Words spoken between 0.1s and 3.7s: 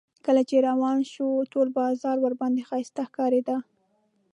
کله چې روانه شوه ټول بازار ورباندې ښایسته ښکارېده.